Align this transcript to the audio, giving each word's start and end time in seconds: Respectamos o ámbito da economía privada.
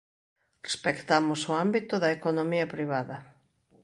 Respectamos 0.67 1.39
o 1.51 1.53
ámbito 1.65 1.93
da 2.03 2.13
economía 2.17 2.67
privada. 2.75 3.17